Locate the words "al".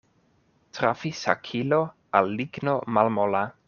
2.21-2.35